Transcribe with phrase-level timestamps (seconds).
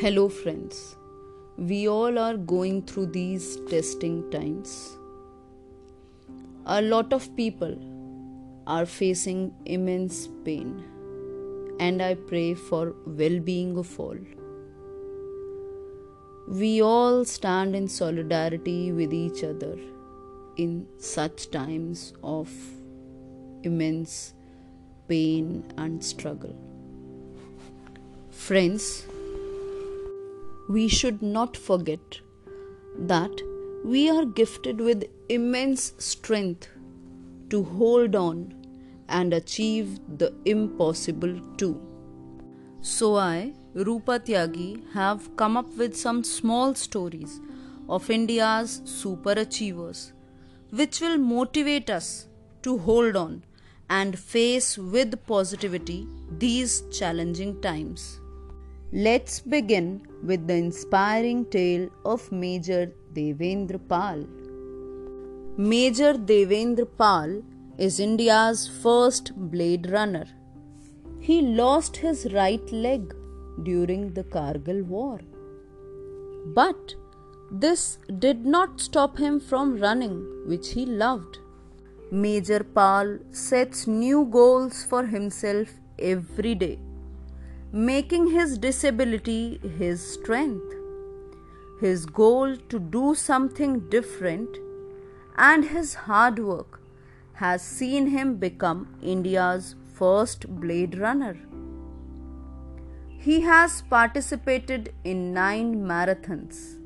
[0.00, 0.94] Hello, friends.
[1.56, 4.98] We all are going through these testing times.
[6.66, 7.78] A lot of people
[8.66, 10.84] are facing immense pain,
[11.80, 14.18] and I pray for well being of all.
[16.46, 19.78] We all stand in solidarity with each other
[20.58, 22.54] in such times of
[23.62, 24.34] immense
[25.08, 26.54] pain and struggle.
[28.28, 29.06] Friends,
[30.68, 32.20] we should not forget
[32.98, 33.42] that
[33.84, 36.68] we are gifted with immense strength
[37.50, 38.52] to hold on
[39.08, 41.80] and achieve the impossible too.
[42.80, 47.40] So, I, Rupa Tyagi, have come up with some small stories
[47.88, 50.12] of India's super achievers,
[50.70, 52.26] which will motivate us
[52.62, 53.44] to hold on
[53.88, 56.08] and face with positivity
[56.38, 58.20] these challenging times.
[58.92, 64.24] Let's begin with the inspiring tale of Major Devendra Pal.
[65.56, 67.42] Major Devendra Pal
[67.78, 70.26] is India's first blade runner.
[71.18, 73.12] He lost his right leg
[73.64, 75.18] during the Kargil war.
[76.54, 76.94] But
[77.50, 81.40] this did not stop him from running, which he loved.
[82.12, 86.78] Major Pal sets new goals for himself every day
[87.72, 90.74] making his disability his strength.
[91.80, 94.58] His goal to do something different
[95.36, 96.80] and his hard work
[97.34, 101.36] has seen him become India's first blade runner.
[103.18, 106.76] He has participated in nine marathons.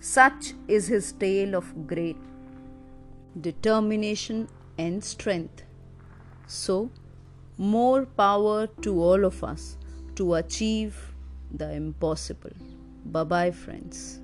[0.00, 2.16] Such is his tale of great
[3.40, 5.64] determination and strength.
[6.46, 6.90] So,
[7.58, 9.76] more power to all of us
[10.14, 11.14] to achieve
[11.52, 12.50] the impossible.
[13.04, 14.20] Bye bye, friends.